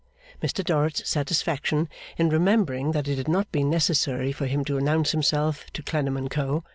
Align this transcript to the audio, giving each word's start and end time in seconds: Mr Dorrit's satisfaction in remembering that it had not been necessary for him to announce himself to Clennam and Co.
Mr 0.41 0.65
Dorrit's 0.65 1.07
satisfaction 1.07 1.87
in 2.17 2.29
remembering 2.29 2.91
that 2.91 3.07
it 3.07 3.19
had 3.19 3.27
not 3.27 3.51
been 3.51 3.69
necessary 3.69 4.31
for 4.31 4.47
him 4.47 4.65
to 4.65 4.77
announce 4.79 5.11
himself 5.11 5.67
to 5.73 5.83
Clennam 5.83 6.17
and 6.17 6.31
Co. 6.31 6.63